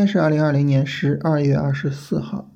[0.00, 2.50] 今天是二零二零年十二月二十四号，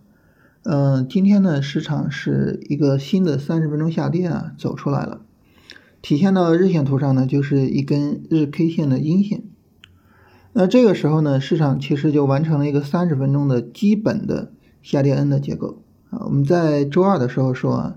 [0.62, 5.20] 嗯，今天呢，市场是一个新的三十分钟下跌啊，走出来了，
[6.00, 9.42] 体现到日线图上呢，就是一根日 K 线的阴线。
[10.54, 14.50] 那这个时候呢，市场其实就完成了一个三十分钟的基本的
[14.82, 16.24] 下跌 N 的结构啊。
[16.24, 17.96] 我们在周二的时候说啊，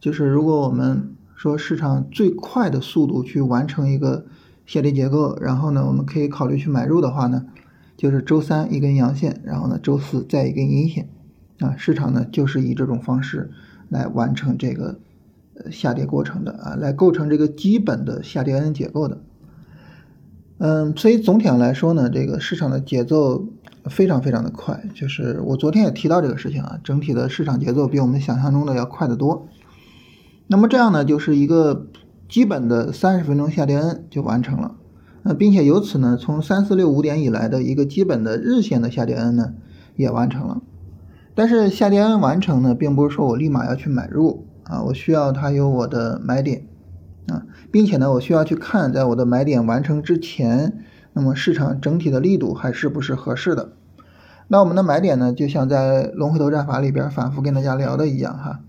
[0.00, 4.26] 就是如果我们说市场最快的速度去完成一个
[4.66, 7.46] 下跌结构，然后呢，我们可以考虑去买入的话呢。
[8.00, 11.10] 就是周三一根阳线，然后呢，周四再一根阴线，
[11.58, 13.50] 啊，市场呢就是以这种方式
[13.90, 15.00] 来完成这个
[15.52, 19.20] 呃下跌过程的啊，来构成这个基本的下跌 N 结构的。
[20.56, 23.46] 嗯，所以总体上来说呢，这个市场的节奏
[23.84, 29.46] 非常非常的快，就是我昨天也提到这个事情啊，整体的市场节奏比我们想象中的要快得多。
[30.46, 31.86] 那么这样呢，就是一个
[32.30, 34.76] 基本的三十分钟下跌 N 就完成了。
[35.22, 39.54] 那并且由此呢，从三四六五点以来的一个基本的日线的下跌 N 呢，
[39.96, 40.62] 也完成了。
[41.34, 46.66] 但是下跌 N 完成呢，并不是说我立马要去买入啊，我需要它有我的买点
[47.28, 53.72] 啊，并且呢，我需要去看在我的买点完成之前，那么市场整体的力度还是不是合适的。
[54.48, 58.60] 那我们的买点呢，就像在龙回头战法里边反复跟大家聊的一样哈，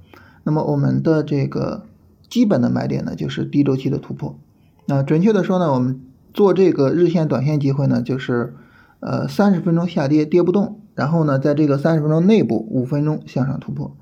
[0.43, 1.85] 那么我们的这个
[2.29, 4.37] 基本的买点呢，就是低周期的突破。
[4.85, 6.01] 那准确的说呢，我们
[6.33, 8.53] 做这个日线、短线机会呢，就是
[8.99, 13.95] 呃三十分钟下跌跌不动，然后呢，在这个三十分钟内部五分钟向上突破。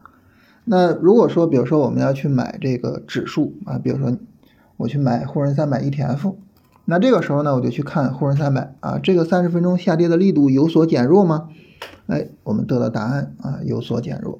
[0.65, 4.17] 那如果说，比如说我们要去买这个指数啊，比如说
[4.77, 6.35] 我去买沪深三百 ETF，
[6.85, 11.49] 那这个时候呢，我就去看沪深三百啊，这个三十分钟下跌的力度有所减弱吗？
[12.07, 14.39] 哎，我们得到答案啊，有所减弱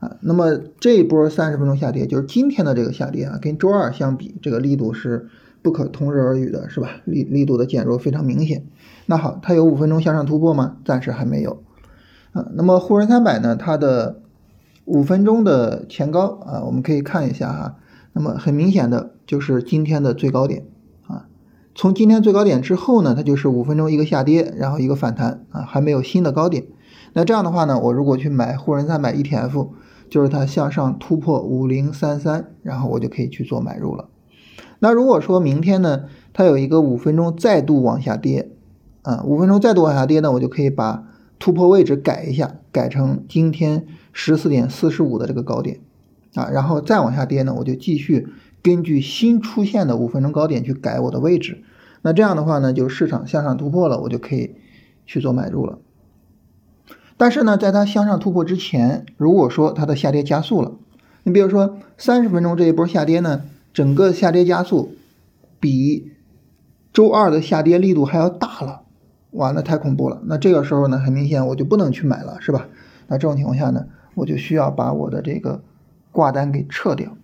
[0.00, 0.16] 啊。
[0.20, 5.28] 那么这一波三十分钟下跌，就是今天的这个下跌啊，跟周二相比，这个力度是。
[5.62, 6.88] 不可同日而语的是吧？
[7.04, 8.64] 力力度的减弱非常明显。
[9.06, 10.76] 那好，它有五分钟向上突破吗？
[10.84, 11.62] 暂时还没有。
[12.32, 13.56] 啊，那么沪深三百呢？
[13.56, 14.20] 它的
[14.84, 17.76] 五分钟的前高啊，我们可以看一下哈。
[18.12, 20.64] 那么很明显的就是今天的最高点
[21.06, 21.26] 啊。
[21.74, 26.64] 从今天最高点之后呢，它就是五分钟一个下跌，然后一个反弹啊，还没有新的高点。
[27.12, 29.68] 那这样的话呢，我如果去买沪深三百 ETF，
[30.08, 34.08] 就是它向上突破五零三三，然后我就可以去做买入了。
[34.84, 38.50] 那如果说明天呢，它有一个五分钟再度往下跌，
[39.02, 41.04] 啊，五分钟再度往下跌呢，我就可以把
[41.38, 45.78] 突破位置改一下，改成今天十四点四十五的这个高点，
[46.34, 48.26] 啊，然后再往下跌呢，我就继续
[48.60, 51.62] 根据新出现的五分钟高点去改我的位置。
[52.02, 54.56] 那这样的话呢，就市场向上突破了，我就可以
[55.06, 55.78] 去做买入了。
[57.16, 60.72] 但是呢，在它向上突破之前，如果说它的下跌加速了，
[61.22, 63.42] 你比如说三十分钟这一波下跌呢？
[63.72, 64.94] 整个下跌加速
[65.58, 66.12] 比
[66.92, 68.82] 周二的下跌力度还要大了，
[69.30, 70.20] 哇，那太恐怖了。
[70.26, 72.68] 那这个时候呢，很明显我就不能去买了，是吧？
[73.06, 75.62] 那这种情况下呢，我就需要把我的这个
[76.10, 77.16] 挂单给撤掉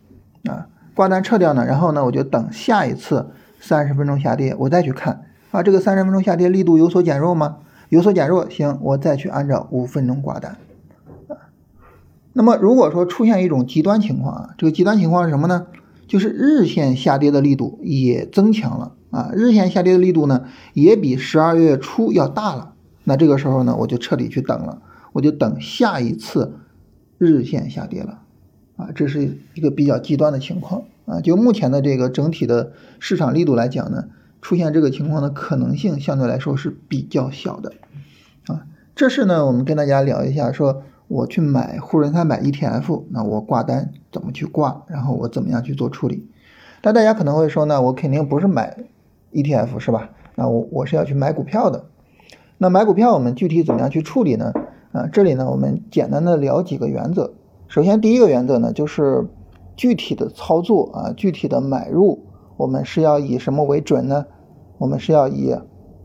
[0.44, 3.26] 啊，挂单撤掉呢，然后呢，我就等下一次
[3.60, 7.58] 三十分钟下跌，我再去看啊，这个三十分钟下跌力度有所减弱吗？
[7.90, 10.56] 有所减弱，行，我再去按照五分钟挂单
[11.28, 11.52] 啊。
[12.32, 15.66] 那么如果说出现一种极端情况啊，这个极端情况是什么呢？
[16.08, 22.72] 就是日线下跌的力度也增强了啊，日线下跌的力度呢也比十二月初要大了。
[23.04, 24.82] 那这个时候呢，我就彻底去等了，
[25.12, 26.54] 我就等下一次
[27.18, 28.22] 日线下跌了
[28.76, 31.20] 啊，这是一个比较极端的情况啊。
[31.20, 34.06] 就目前的这个整体的市场力度来讲呢，
[34.42, 37.74] 出现这个情况的可能性相对来说是比较小的
[38.46, 38.66] 啊。
[38.96, 40.82] 这是呢，我们跟大家聊一下说。
[41.08, 44.84] 我去买沪深三百 ETF，那我挂单怎么去挂？
[44.86, 46.28] 然后我怎么样去做处理？
[46.82, 48.76] 但大家可能会说呢，我肯定不是买
[49.32, 50.10] ETF 是吧？
[50.34, 51.86] 那我我是要去买股票的。
[52.58, 54.52] 那买股票我们具体怎么样去处理呢？
[54.92, 57.32] 啊，这里呢我们简单的聊几个原则。
[57.68, 59.26] 首先第一个原则呢就是
[59.76, 62.26] 具体的操作啊，具体的买入，
[62.56, 64.26] 我们是要以什么为准呢？
[64.78, 65.54] 我们是要以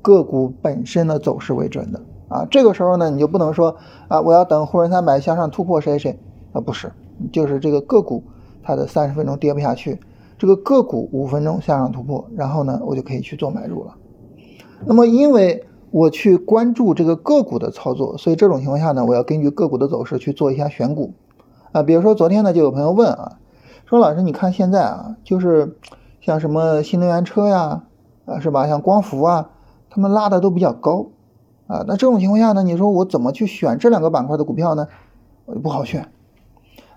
[0.02, 2.02] 个股本身的走势为准的。
[2.34, 3.76] 啊，这个时候呢，你就不能说
[4.08, 6.18] 啊，我要等沪深三百向上突破谁谁
[6.52, 6.92] 啊，不是，
[7.32, 8.24] 就是这个个股
[8.64, 10.00] 它的三十分钟跌不下去，
[10.40, 13.94] 这个个股五分钟向上突破，然后呢，我就可以去做买入了。
[14.86, 21.14] 那么，因为我去关注这个个股的操作，所以这种情况下呢，我要根据个股的走势去做一下选股
[21.72, 21.84] 啊。
[21.84, 23.38] 比如说昨天呢，就有朋友问啊，
[23.86, 25.78] 说老师，你看现在啊，就是
[26.20, 27.84] 像什么新能源车呀，
[28.26, 29.52] 啊是吧，像光伏啊，
[29.92, 31.06] 他们拉的都比较高。
[31.74, 32.62] 啊，那这种情况下呢？
[32.62, 34.88] 你说我怎么去选这两个板块的股票呢？
[35.46, 36.08] 我不好选。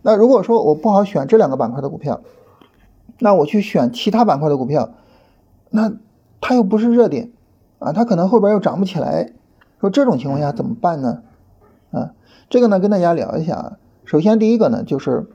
[0.02, 2.20] 那如果说我不好选这两个板块的股票，
[3.18, 4.90] 那我去选其他板块的股票，
[5.70, 5.94] 那
[6.42, 7.32] 它又不是热点
[7.78, 9.32] 啊，它可能后边又涨不起来，
[9.80, 11.22] 说这种情况下怎么办呢？
[11.92, 12.12] 啊，
[12.50, 13.78] 这个呢跟大家聊一下啊。
[14.04, 15.26] 首先第一个呢就是，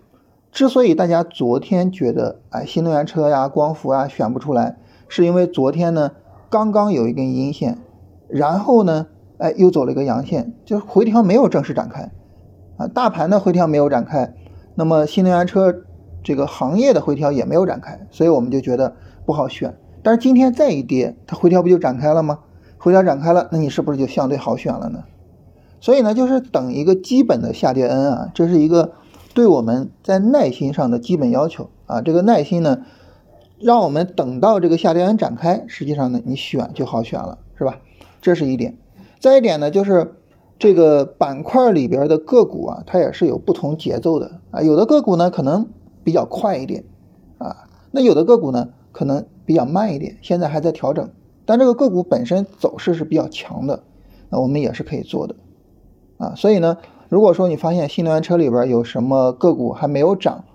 [0.51, 4.77] 之所以大家昨天觉得哎新能源车呀、光伏啊选不出来，
[5.07, 6.11] 是因为昨天呢
[6.51, 7.79] 刚刚有一根阴线，
[8.27, 9.07] 然后呢
[9.41, 12.11] 哎又走了一个阳线，就是回调没有正式展开
[12.77, 14.35] 啊，大盘的回调没有展开，
[14.75, 15.75] 那么新能源车
[16.23, 18.95] 这个行业的回调也没有展开，所以我们就觉得
[19.25, 19.75] 不好选。
[20.03, 22.39] 但是今天再一跌，它回调不就展开了吗？
[22.77, 25.03] 回调展开了，那你是不是就相对好选了呢？
[25.79, 28.93] 所以呢，就是等一个基本的下跌 N 啊，这是一个
[29.33, 32.01] 对我们在耐心上的基本要求啊。
[32.01, 32.79] 这个耐心呢，
[33.59, 37.77] 让我们等到这个下跌 N 展开，实际上呢，你选就好选了，是吧？
[38.21, 38.77] 这是一点。
[39.21, 40.15] 再一点呢，就是
[40.57, 44.63] 这个板块里边的个股啊，它也是有不同节奏的啊。
[44.63, 45.67] 有的个股呢，可能
[46.03, 46.83] 比较快一点
[47.37, 51.07] 啊，那有的个股呢，可能比较慢一点，现在还在调整。
[51.45, 53.83] 但这个个股本身走势是比较强的，
[54.29, 55.35] 那我们也是可以做的，
[56.17, 56.77] 啊，所以呢，
[57.07, 60.45] 如果说你发现新能源车里边有什么个股还没有涨，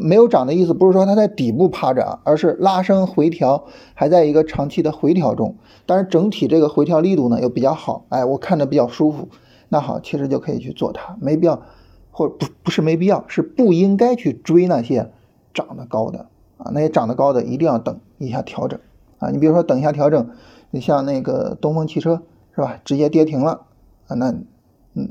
[0.00, 5.56] 没有涨的意思不是说它在底部趴着，而是拉升回调，还在一个长期的回调中，
[5.86, 9.28] 但是整体这个回调力度呢又比较好，哎，我看着比较舒服，
[9.68, 11.62] 那好，其实就可以去做它，没必要，
[12.10, 15.10] 或不不是没必要，是不应该去追那些
[15.54, 16.26] 涨得高的，
[16.58, 18.78] 啊，那些涨得高的一定要等一下调整。
[19.18, 20.30] 啊，你比如说等一下调整，
[20.72, 22.22] 你像那个东风汽车
[22.56, 22.80] 是吧？
[22.84, 23.66] 直接跌停了
[24.08, 24.34] 啊，那，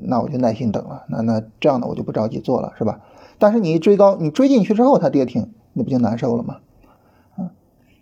[0.03, 1.03] 那我就耐心等了。
[1.07, 3.01] 那那这样的我就不着急做了，是吧？
[3.39, 6.57] 但是你一追高，你追进去之后它跌停，那不就难受了吗？
[7.37, 7.51] 啊，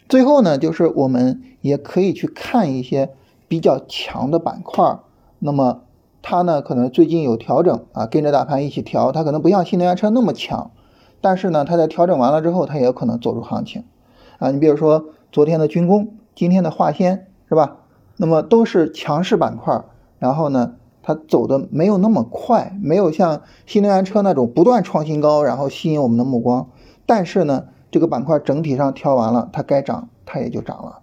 [0.07, 3.11] 最后呢，就是我们也可以去看一些
[3.47, 4.99] 比较强的板块，
[5.39, 5.81] 那么
[6.21, 10.71] 它呢可能最近有调整啊，跟着大盘一起调，它可能不像新能源车那么强，
[11.21, 13.83] 但是呢，它在调整完了之后，它也可能走出行情
[14.39, 14.51] 啊。
[14.51, 15.05] 你比如说。
[15.31, 17.77] 昨天的军工，今天的化纤，是吧？
[18.17, 19.83] 那么都是强势板块，
[20.17, 20.73] 然后呢，
[21.09, 26.69] 它走的没有那么快，没有像新能源车那种不断创新高，然后吸引我们的目光。
[27.07, 30.99] 但是呢，这个板块整体上挑完了，它该涨它也就涨了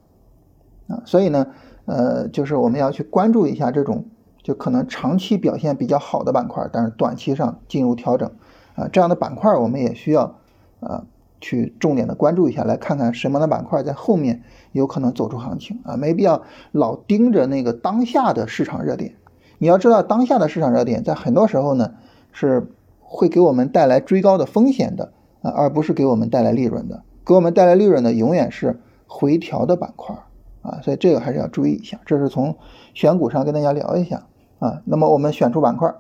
[0.86, 1.02] 啊。
[1.04, 1.48] 所以呢，
[1.86, 4.04] 呃，就是我们要去关注一下这种
[4.44, 8.30] 就可能长期表现比较好的板块，但是短期上进入调整
[8.76, 10.36] 啊这样的板块，我们也需要
[10.78, 11.04] 啊。
[11.38, 14.42] 去重点的关注一下，来看看什么的板块在后面
[14.72, 16.42] 有可能走出行情啊，没必要
[16.72, 19.16] 老盯着那个当下的市场热点。
[19.58, 21.94] 你要知道，当下的市场热点在很多时候呢
[22.32, 22.70] 是
[23.00, 25.12] 会给我们带来追高的风险的
[25.42, 27.02] 啊，而不是给我们带来利润的。
[27.24, 30.14] 给我们带来利润的永远是回调的板块
[30.62, 32.00] 啊，所以这个还是要注意一下。
[32.06, 32.56] 这是从
[32.94, 34.26] 选股上跟大家聊一下
[34.58, 34.82] 啊。
[34.84, 35.92] 那么我们选出板块，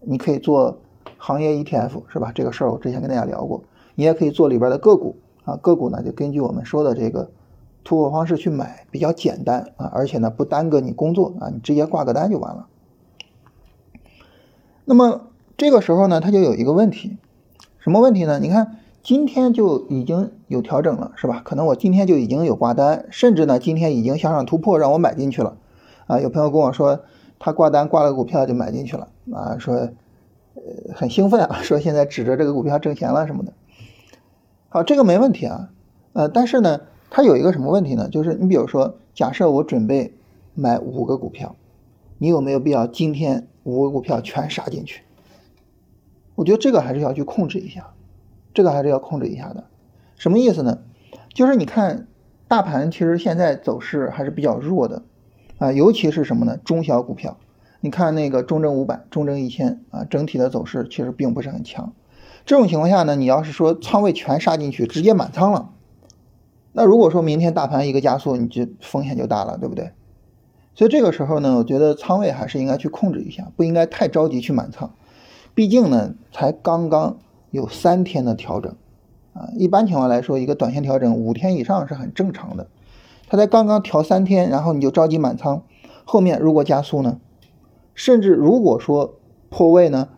[0.00, 0.78] 你可以做
[1.16, 2.32] 行业 ETF 是吧？
[2.34, 3.62] 这个事儿我之前跟大家聊过。
[3.94, 7.30] 你也可以做里边的个股啊，个股呢就根据我们说的这个
[7.84, 12.66] 突破方式去买，比较简单啊，而且呢不耽搁你工作啊，你直接挂个单就完了。
[14.88, 17.18] 那么这个时候呢，它就有一个问题，
[17.78, 18.38] 什么问题呢？
[18.40, 21.42] 你看今天就已经有调整了，是吧？
[21.44, 25.58] 可能我今天就已经有挂单，甚至呢今天已经向上突破，让我买进去了
[26.06, 26.18] 啊。
[26.18, 27.00] 有朋友跟我说，
[27.38, 29.92] 他挂单挂了股票就买进去了啊，说呃
[30.94, 33.52] 很兴奋啊， 说现在指着这个股票挣钱了什么的。
[34.70, 35.68] 好，这个没问题啊，
[36.14, 36.80] 呃，但是呢，
[37.10, 38.08] 它有一个什么问题呢？
[38.08, 40.14] 就是你比如说，假设我准备
[40.54, 41.56] 买五个股票，
[42.16, 45.02] 你有没有必要今天五个股票全杀进去？
[46.34, 47.92] 我觉得这个还是要去控制一下，
[48.54, 49.64] 这个还是要控制一下的。
[50.16, 50.78] 什么意思呢？
[51.34, 52.08] 就是你看
[52.48, 55.02] 大盘其实现在走势还是比较弱的
[55.58, 56.56] 啊，尤其是什么呢？
[56.56, 57.36] 中小股票，
[57.80, 61.92] 你看那个中证五百、中证一千啊，整体的走势其实并不是很强。
[62.46, 65.74] 这种情况下呢，你要是说仓位全杀进去，直接满仓了，
[66.72, 69.92] 那如果说明天大盘一个加速，你就风险就大了，对不对？
[70.78, 74.94] 所以这个时候呢，我觉得仓位还是应该去控制一下，不应该太着急去满仓。
[75.52, 77.18] 毕竟呢，才刚刚
[77.50, 78.72] 有三天的调整
[79.32, 82.68] 啊，一般情况来说，一个短线调整五天以上是很正常的。
[83.26, 85.64] 它才刚刚调三天，然后你就着急满仓，
[86.04, 87.18] 后面如果加速呢，
[87.92, 89.16] 甚至如果说
[89.48, 90.10] 破位呢？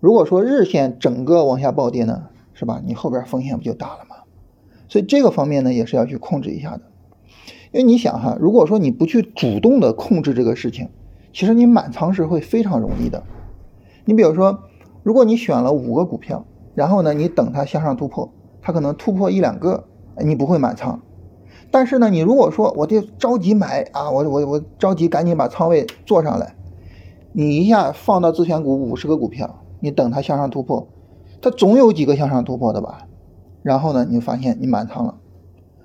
[0.00, 2.80] 如果说日线整个往下暴跌呢，是吧？
[2.82, 4.16] 你后边风险不就大了吗？
[4.88, 6.80] 所以这个方面呢，也是要去控制一下的。
[7.76, 10.88] 因为你想哈，如果说你不去主动的控制这个事情，
[11.34, 13.22] 其实你满仓是会非常容易的。
[14.06, 14.60] 你比如说，
[15.02, 19.84] 如果你选了五个股票，然后呢，你等它向上突破，它可能突破一两个，
[20.24, 21.02] 你不会满仓。
[21.70, 26.54] 但是呢，你如果说我就着急买啊，我我我着急赶紧把仓位做上来，
[27.32, 29.62] 你一下放到自选股五十个股票。
[29.80, 30.88] 你等它向上突破，
[31.42, 33.06] 它总有几个向上突破的吧？
[33.62, 35.16] 然后呢，你发现你满仓了，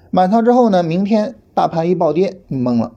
[0.10, 2.93] 满仓之后呢，明天大盘一暴跌，你懵了，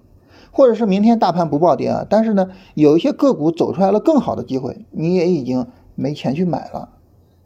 [0.51, 6.91] 或者是明天大盘不暴跌啊，但是呢，有一些个股走出来了更好的机会，你也已经没钱去买了，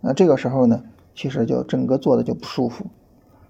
[0.00, 0.85] 那这个时候呢，
[1.15, 2.87] 其实就整个做的就不舒服。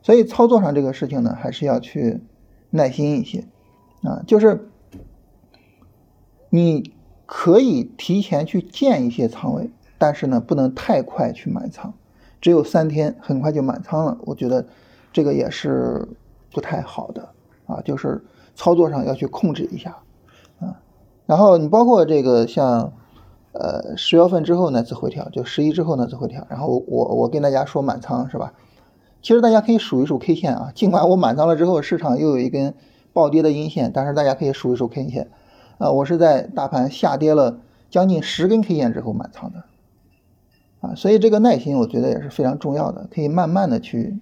[0.02, 2.20] 所以操作上这个事情呢，还是要去
[2.70, 3.44] 耐心一些
[4.02, 4.70] 啊，就是
[6.50, 6.92] 你
[7.26, 11.92] 可以提前去建一些仓位，但是呢，不能太快去满仓。
[12.40, 14.66] 只有三天，很快就满仓了，我觉得
[15.12, 16.08] 这个也是
[16.52, 17.30] 不太好的
[17.68, 18.24] 啊，就是
[18.56, 19.98] 操作上要去控制一下
[20.58, 20.80] 啊。
[21.26, 22.92] 然后你包括这个像
[23.52, 28.52] 呃十月份之后呢次回调，就十一之后呢次回调，然后我我跟大家说满仓是吧？
[29.20, 32.74] 其实大家可以数一数 K 线啊，尽管我满仓了之后，市场又有一根
[33.12, 35.28] 暴跌的阴线，但是大家可以数一数 K 线
[35.78, 37.58] 啊，我是在大盘下跌了
[37.90, 39.64] 将近十根 K 线之后满仓的
[40.80, 44.18] 啊，所以这个耐心我觉得也是非常重要的，可以慢慢的去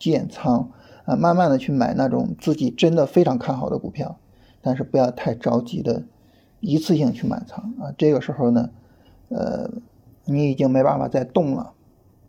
[0.00, 0.70] 建仓
[1.10, 4.16] 啊，慢慢的去买那种自己真的非常看好的股票，
[4.62, 6.04] 但是不要太着急的
[6.60, 8.70] 一次性去满仓啊，这个时候呢，
[9.28, 9.70] 呃，
[10.26, 11.72] 你已经没办法再动了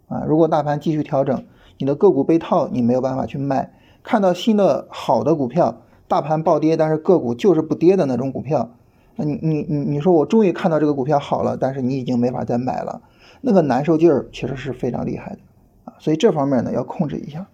[0.08, 1.44] 啊，如果大盘继续调整。
[1.78, 3.74] 你的个股被套，你没有办法去卖。
[4.04, 8.70] 看到新的好的股票，大盘暴跌，但是个股就是不跌的那种股票，
[9.16, 13.02] 那你你你你说我终于看到这个股票好了，但是你已经没法再买了，
[13.42, 15.40] 那个难受劲儿其实是非常厉害的
[15.86, 15.94] 啊。
[15.98, 17.48] 所以这方面呢要控制一下。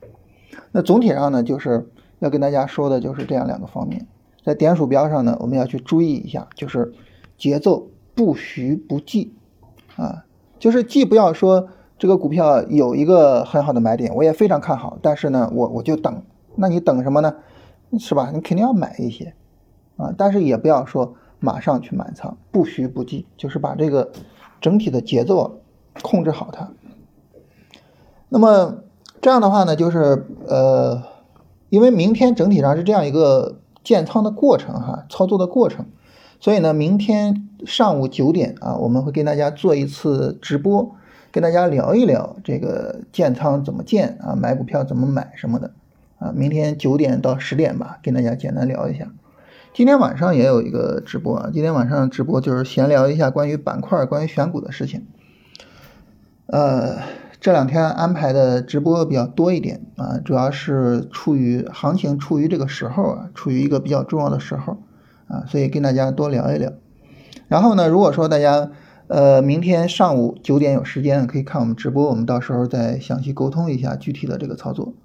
[0.71, 4.07] 那总体上呢，就是要跟大家说的就是这样两个方面。
[4.43, 6.93] 在点鼠标上呢，我们要去注意一下，就是
[7.37, 9.33] 节奏不徐不急
[9.95, 10.25] 啊，
[10.59, 11.69] 就是既不要说。
[11.99, 14.99] 这个股票有一个很好的买点，我也非常看好。
[15.01, 16.21] 但是呢，我我就等。
[16.53, 17.33] 那你等什么呢？
[17.97, 18.29] 是吧？
[18.31, 19.33] 你肯定要买一些
[19.95, 24.11] 啊，但是也不要说马上去满仓，不徐不急，就是把这个
[24.61, 25.59] 整体的节奏
[26.03, 26.69] 控制好它。
[28.29, 28.83] 那么
[29.21, 31.03] 这样的话呢，就是呃，
[31.69, 35.85] 因为明天整体上是这样一个建仓的过程哈，操作的过程，
[36.39, 40.95] 所以呢，明天上午九点啊，我们会跟大家做一次直播。
[41.29, 45.71] 跟大家聊一聊这个建仓怎么建啊，买股票怎么买什么的
[46.17, 46.31] 啊。
[46.33, 49.11] 明天九点到十点吧，跟大家简单聊一下。
[49.73, 55.05] 今天晚上也有一个直播啊，今天晚上直播就是闲聊一下关于板块、关于选股的事情。
[56.47, 56.97] 呃，
[57.39, 64.77] 这两天安排的直播比较多一点啊，主要是处于行情处于这个时候啊，处于一个比较重要的时候
[65.27, 66.73] 啊，所以跟大家多聊一聊。
[67.47, 68.71] 然后呢，如果说大家。
[69.09, 74.95] 呃，明天上午九点有时间可以看我们直播，我们到时候再详细沟通一下具体的这个操作。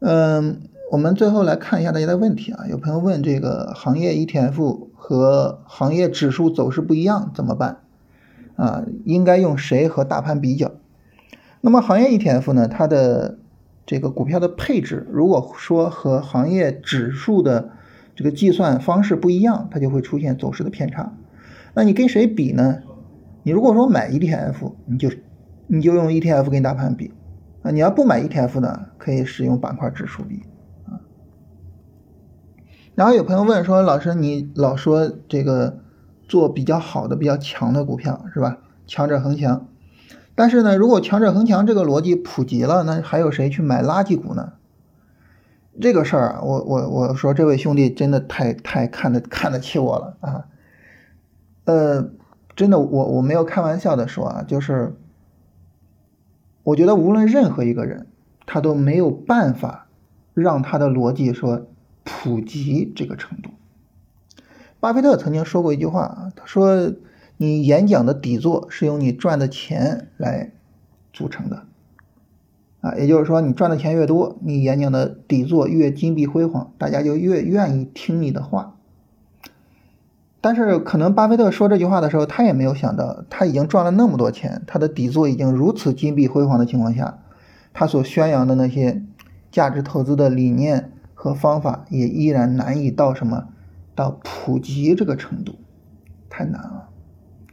[0.00, 7.83] 嗯，我们最后来看一下大家的问题啊，有朋友问这个行业 ETF 和行业指数走势不一样怎么办？
[8.56, 10.72] 啊，应该用谁和大盘比较？
[11.60, 13.38] 那么行业 ETF 呢，它的
[13.86, 17.70] 这个股票的配置，如果说和行业指数的
[18.14, 21.12] 这个计算方式不一样，它就会出现走势的偏差。
[21.74, 22.78] 那你跟谁比呢？
[23.42, 25.10] 你如果说买 ETF，你就
[25.66, 27.12] 你就用 ETF 跟大盘比
[27.62, 27.70] 啊。
[27.70, 30.42] 你要不买 ETF 呢，可以使用板块指数比
[30.86, 31.00] 啊。
[32.94, 35.80] 然后有朋友问说，老师你老说这个
[36.28, 38.58] 做比较好的、比较强的股票是吧？
[38.86, 39.66] 强者恒强。
[40.34, 44.54] 但是呢，如果强者恒强这个逻辑普及了，那还有谁去买垃圾股呢？
[45.80, 50.44] 这个事儿啊，我我我说这位兄弟真的太太看得看得起我了啊。
[51.64, 52.10] 呃，
[52.54, 54.96] 真的，我我没有开玩笑的说啊，就是
[56.62, 58.06] 我觉得无论任何一个人，
[58.44, 59.86] 他都没有办法
[60.34, 61.66] 让他的逻辑说
[62.02, 63.50] 普及这个程度。
[64.84, 66.92] 巴菲特曾经说过一句话，他说
[67.38, 70.52] ：“你演讲的底座是用你赚的钱来
[71.10, 71.62] 组成的
[72.82, 78.76] 啊，也就是说，你赚的钱越多，你演讲的底座越金碧辉煌，大家就越愿意听你的话。”
[80.42, 87.20] 但是可能巴菲特说这句话的时候，他也没有想到，他已经赚了那么多钱，他的底座已经如此金碧辉煌的情况下，
[87.72, 89.02] 他所宣扬的那些
[89.50, 93.48] 价值投资的理念和方法，也依然难以到什么，
[93.94, 95.54] 到普及这个程度，
[96.28, 96.88] 太难了。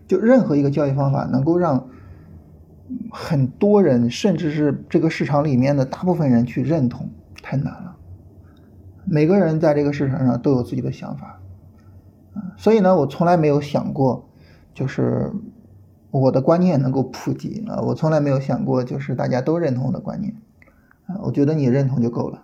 [0.07, 1.87] 就任何一个交易方法能够让
[3.11, 7.09] 很多人，甚至是这个市场里面的大部分人去认同，
[7.41, 7.95] 太难了。
[9.05, 11.39] 每个人在这个市场上都有自己的想法。
[12.57, 14.29] 所以呢，我从来没有想过，
[14.73, 15.31] 就是
[16.11, 20.35] 我的观念能够普及啊，我从来没有想过，就是大家都认同我的观念
[21.07, 22.43] 啊，我觉得你认同就够了。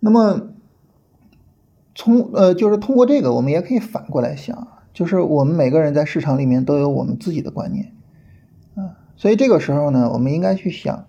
[0.00, 0.48] 那么，
[2.00, 7.92] 从呃，就是通过这个，我们也可以反过来想，就是我们每个人在市场里面都有我们自己的观念
[8.76, 11.06] 啊，所以这个时候呢，我们应该去想，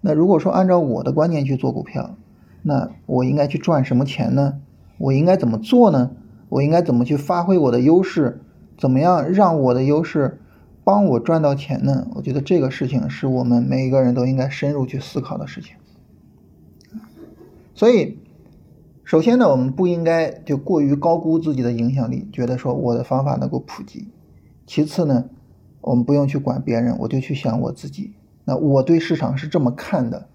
[0.00, 2.16] 那如果说按照我的观念去做股票，
[2.62, 4.58] 那我应该去赚什么钱呢？
[4.98, 6.10] 我应该怎么做呢？
[6.48, 8.40] 我应该怎么去发挥我的优势？
[8.76, 10.40] 怎么样让我的优势
[10.82, 12.08] 帮我赚到钱呢？
[12.16, 15.76] 我觉得这个事情是我们每一个人都应该深入去思考的事情。
[17.76, 18.18] 所以，
[19.04, 24.08] 首先呢，我们不应该就过于高估自己的影响力，觉得说我的方法能够普及。
[24.66, 25.24] 其次呢，
[25.80, 28.14] 我们不用去管别人，我就去想我自己。
[28.44, 30.28] 那我对市场是这么看的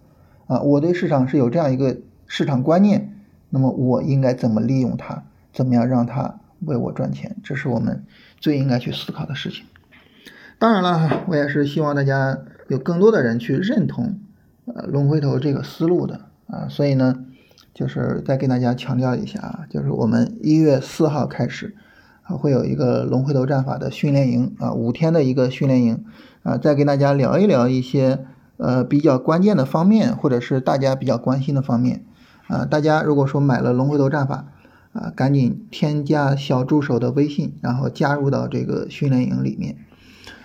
[0.48, 1.98] 啊，我对市场是有这样一个
[2.28, 3.14] 市场观念，
[3.50, 5.24] 那么我应该怎么利用它？
[5.54, 7.36] 怎么样让它为我赚钱？
[7.44, 8.06] 这是我们
[8.40, 9.66] 最应该去思考的事情。
[10.60, 14.20] 当然了，我也是希望大家有更多的人去认同
[14.66, 17.26] 呃龙回头这个思路的啊，所以呢，
[17.78, 21.76] 就是再跟大家强调一下啊，就是我们一月四号开始
[22.24, 26.04] 啊会有一个龙回头战法的训练营啊，五天的一个训练营。
[26.44, 32.06] 啊，再跟大家聊一聊一些呃比较关键的方面，或者是大家比较关心的方面。
[32.48, 34.48] 啊，大家如果说买了龙回头战法，
[34.94, 39.76] 啊，赶紧添加小助手的微信，然后加入到这个训练营里面。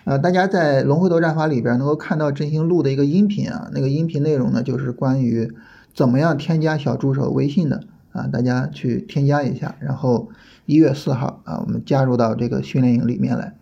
[0.03, 5.53] 呃，大家在龙回头战法里边能够看到振兴录的一个音频啊，那个音频内容呢就是关于
[5.95, 10.31] 怎么样添加小助手微信的啊，大家去添加一下，然后
[10.67, 13.55] 一月四号啊，我们加入到这个训练营里面来。